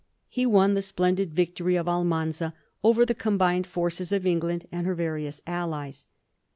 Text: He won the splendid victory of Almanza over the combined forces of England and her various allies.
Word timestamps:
He 0.29 0.47
won 0.47 0.73
the 0.73 0.81
splendid 0.81 1.31
victory 1.31 1.75
of 1.75 1.87
Almanza 1.87 2.55
over 2.83 3.05
the 3.05 3.13
combined 3.13 3.67
forces 3.67 4.11
of 4.11 4.25
England 4.25 4.65
and 4.71 4.87
her 4.87 4.95
various 4.95 5.41
allies. 5.45 6.07